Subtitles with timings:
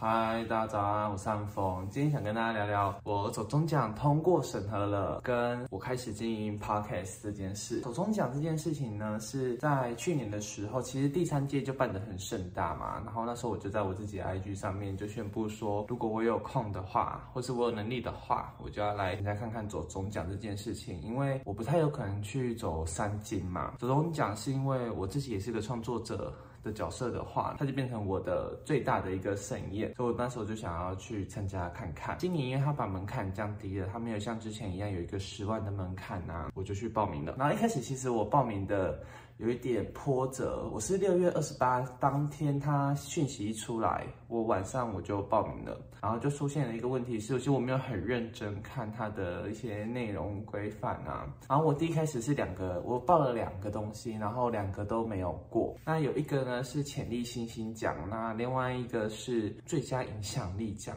[0.00, 1.84] 嗨，大家早安，我是安峰。
[1.90, 7.80] 今天想跟大家聊聊我走中奖通过审核了，跟我开始经营 podcast 这件事。
[7.80, 13.02] 走中奖这件事情呢，是在去年的时候，其实第三届就办得很盛大嘛。
[13.04, 21.02] 然后那时候我就在我自己的 IG 上面就宣布说，如果我有空的话，或是我有能力的话，我就要来参加看看走中奖这件事情。
[21.02, 23.74] 因为我不太有可能去走三金嘛。
[23.80, 26.32] 走中奖是因为我自己也是个创作者。
[26.72, 32.16] 角色的话，它就变成我的最大的一个盛宴，所以我那时候就想要去参加看看。
[32.18, 37.34] 今年因为他把门槛降低了，他没有像之前一样有一个十万的门槛呐，我就去报名了。
[37.38, 39.00] 然后一开始其实我报名的。
[39.38, 60.96] 有一点波折，我是六月二十八当天，他讯息一出来，我晚上我就报名了，然后就出现了一个问题，是其实我没有很认真看他的一些内容规范啊，然后我第一开始是两个，我报了两个东西，然后两个都没有过，那有一个呢是潜力新星奖，那另外一个是最佳影响力奖，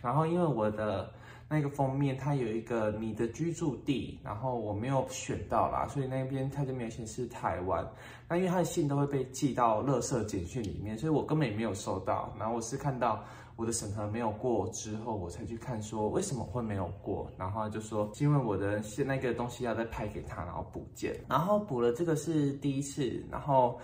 [0.00, 1.12] 然后因为我的。
[1.52, 7.86] 那个封面它有一个你的居住地，然后我没有选到啦，所以那边它就没有显示台湾。
[8.26, 12.32] 那因为他的信都会被寄到垃圾简讯里面，所以我根本也没有收到。
[12.38, 13.22] 然后我是看到
[13.54, 17.30] 我的审核没有过之后，我才去看说为什么会没有过。
[17.36, 21.14] 然后就说是因为我的现那个东西要再拍给他，然后补件。
[21.28, 23.78] 然后补了这个是第一次，然后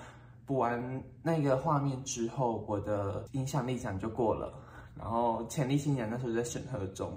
[0.47, 4.55] 补完那个画面之后，我的影响力奖就过了。
[4.99, 7.13] 然后潜力新奖那时候在审核中，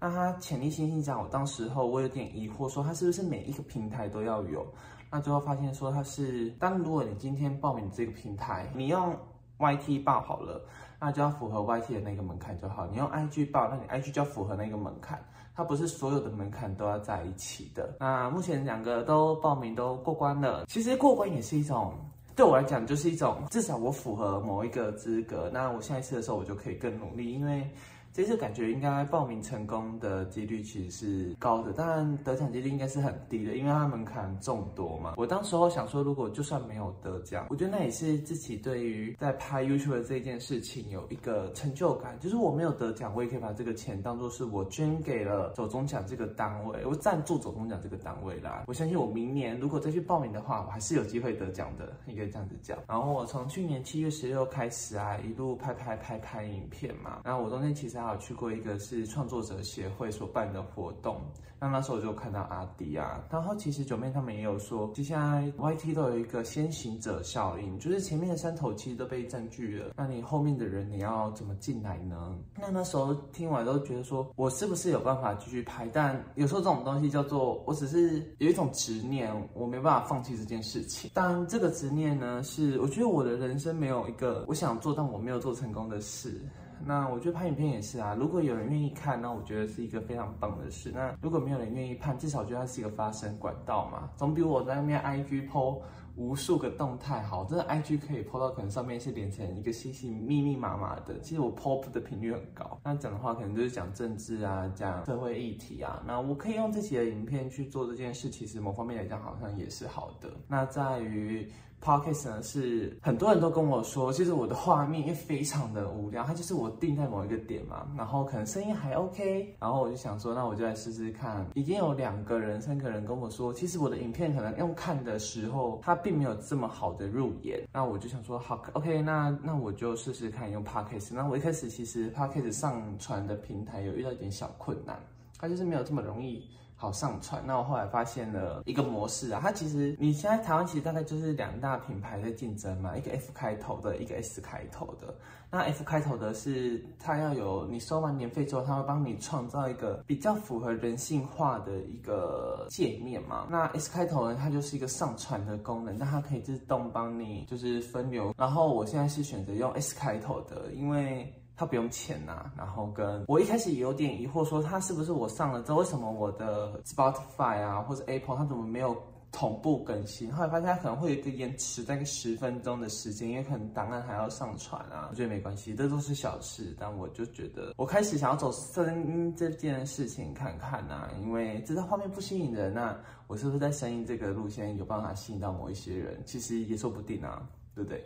[0.00, 4.66] 那他潜力新星奖，我当时候我有点疑惑，说他是不是每一个平台都要有？
[5.10, 9.14] 那最后发现说他是，当如果你今天报名这个平台，你用
[9.58, 10.60] YT 报好了，
[10.98, 12.86] 那就要符合 YT 的那个门槛就好。
[12.86, 15.22] 你用 IG 报，那你 IG 就要符合那个门槛，
[15.54, 17.96] 它不是所有的门槛都要在一起的。
[18.00, 21.94] 那目前两个都报名都过关了，其实过关也是一种。
[22.36, 27.68] 对我来讲，就是一种至少我符合某一个资格，那我下一次的时候我就可以更努力，因为。
[28.16, 35.12] 这次感觉应该报名成功的几率其实是高的，当然得奖几率应该是很低的，因为它门槛众多嘛。
[35.18, 48.64] 我当时候想说，如果就算没有得奖，我觉得那也是自己对于在拍 YouTube 这件事情有一个成就感，就是我没有得奖，我也可以把这个钱当做是我捐给了走中奖这个单位，我赞助走中奖这个单位啦。
[48.66, 52.78] 我相信我明年如果再去报名的话，我还是有机会得奖的，应该这样子讲。
[52.88, 58.16] 然后我从去年七月十六开始啊，一路拍拍拍拍影片嘛，然后我中间其实还还。
[58.16, 61.20] 有去过一个是创作者协会所办的活动，
[61.60, 72.38] 那那时候我就看到阿迪啊，然后其实九妹他们也有说，接下来 YT 都有一个先行者效应，就是前面的山头其实都被占据了，那你后面的人你要怎么进来呢？
[72.58, 75.86] 那那时候听完都觉得说，我是不是有办法继续拍？
[75.92, 81.10] 但有时候这种东西叫做，我只是有一种执念，我没办法放弃这件事情。
[81.12, 86.40] 但这个执念呢，是我觉得我的人生没有一个我想做但我没有做成功的事。
[86.84, 90.92] 那我觉得拍影片也是啊，如果有人愿意看，那我觉得是一个非常棒的事。
[90.94, 95.80] 那如果没有人愿意看，至少觉得它是一个发声管道嘛，总比我在那边 IG PO
[96.16, 97.44] 无数个动态好。
[97.44, 102.78] 真的 IG 可以 PO 到可能上面是连成一个星星密密麻麻的，其实我 PO 的频率很高。
[102.84, 106.02] 那讲的话可能就是讲政治啊，讲社会议题啊。
[106.06, 110.30] 那我可以用自己的影片去做这件事，其实某方面来讲好像也是好的。
[110.48, 111.50] 那在于。
[111.82, 121.46] Podcast 呢是很多人都跟我说，其实我的画面也非常的无聊，它就是我定在某一个点嘛，然后可能声音还 OK，然后我就想说，那我就来试试看。
[121.54, 127.60] 已经有两个人、三个人跟我说，其实我的影片可能用看的时候，它并没有这么好的入眼。
[127.72, 131.14] 那我就想说，好，OK，那那我就试试看用 Podcast。
[131.14, 134.98] 那我一开始其实 Podcast 上传的平台有遇到一点小困难，
[135.38, 136.48] 它就是没有这么容易。
[136.78, 145.14] 好上传，那我后来发现了一个模式啊，它其实你现在台湾其实大概就是两大品牌在竞争嘛，一个 F 开头的，一个 S 开头的。
[145.50, 153.46] 那 F 开头的是它要有你收完年费之后，它会帮你创造一个比较符合人性化的一个界面嘛。
[153.48, 158.34] 那 S 开头呢，它就是一个上传的功能，那它可以自动帮你就是分流。
[158.36, 161.32] 然后我现在是选择用 S 开头的，因为。
[161.56, 168.94] 他不用钱呐，然后跟我一开始也有点疑惑，说他是不是我上了之后，为什么我的 Spotify 啊或者 Apple 它怎么没有
[169.32, 170.30] 同步更新？
[170.30, 175.08] 后来发现它可能会有一个延迟，大概十分钟的时间，因为可能档案还要上传啊。
[175.10, 176.76] 我觉得没关系，这都是小事。
[176.78, 182.94] 但我就觉得，我开始想要走声音这件事情看看呐，因为知道画面不吸引人，那
[183.26, 186.22] 我是不是在声音这个路线有办法吸引到某一些人？
[186.26, 187.42] 其实也说不定啊，
[187.74, 188.04] 对不对？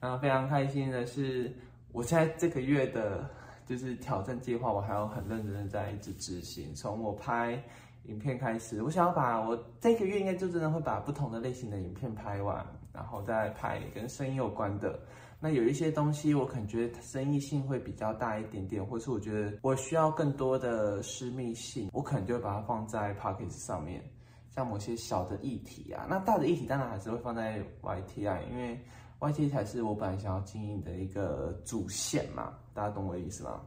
[0.00, 1.54] 那非常开心的是。
[1.96, 3.26] 我现在这个月的，
[3.64, 6.74] 就是挑战计划，我还要很认真的在一直执行。
[6.74, 7.58] 从我拍
[8.04, 12.62] 影片开始，我想要把我这个月应该就真的会把不同的类型的影片拍完，
[12.92, 15.00] 然后再拍跟声音有关的。
[15.40, 24.04] 那有一些东西我可能觉得争议性会比较大一点点，或是我觉得我需要更多的私密性，我可能就会把它放在 p o c k e t 上面。
[24.50, 28.78] 像某些小的议题啊，那大的议题当然还是会放在 Y T I，，因为
[29.20, 33.60] YT 才是我本来想要经营的一个主线嘛，大家懂我的意思吗？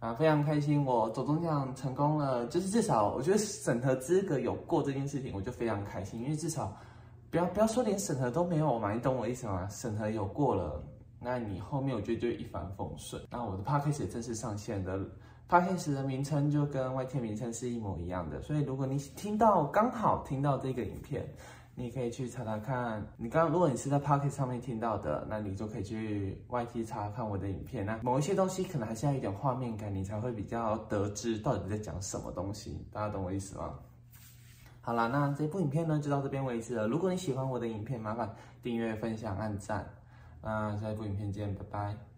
[0.00, 6.76] 啊，非常开心，我走中奖成功了，就是至少我觉得审核资格有过这件事情，我就非常开心，因为至少
[7.30, 9.68] 不要不要说连审核都没有嘛，你懂我意思吗？
[9.68, 10.82] 审核有过了，
[11.20, 13.22] 那你后面我觉得就一帆风顺。
[13.30, 14.98] 那我的 Podcast 也正式上线的。
[15.48, 21.28] p o d c a 的名称就跟 YT 名称是一模一样的，所以如果你听到刚好听到这个影片，
[21.74, 23.04] 你可以去查查看。
[23.16, 27.84] 你刚如果你是在 p o c k e t 上面听到的，那你就可以去 YT 查看我的影片。
[27.86, 32.86] 那某一些东西可能还是要一点画面感，你才会比较得知到底在讲什么东西。
[32.92, 33.78] 大家懂我意思吗？
[34.82, 36.86] 好啦，那这部影片呢就到这边为止了。
[36.88, 39.88] 如果你喜欢我的影片，麻烦订阅、分享、按赞。
[40.42, 42.11] 那下一部影片见，拜拜。